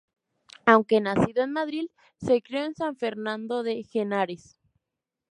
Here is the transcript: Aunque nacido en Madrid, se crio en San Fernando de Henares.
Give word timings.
Aunque 0.65 0.99
nacido 0.99 1.43
en 1.43 1.51
Madrid, 1.53 1.91
se 2.19 2.41
crio 2.41 2.65
en 2.65 2.73
San 2.73 2.95
Fernando 2.95 3.61
de 3.61 3.85
Henares. 3.93 4.57